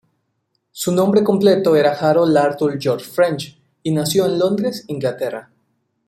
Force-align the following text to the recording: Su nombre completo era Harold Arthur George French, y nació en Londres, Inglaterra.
Su 0.71 0.91
nombre 0.91 1.23
completo 1.23 1.75
era 1.75 1.91
Harold 1.91 2.35
Arthur 2.35 2.79
George 2.81 3.05
French, 3.05 3.55
y 3.83 3.91
nació 3.91 4.25
en 4.25 4.39
Londres, 4.39 4.83
Inglaterra. 4.87 5.51